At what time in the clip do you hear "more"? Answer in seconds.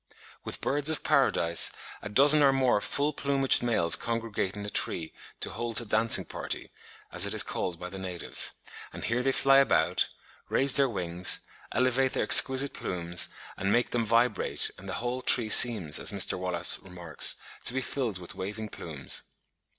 2.51-2.81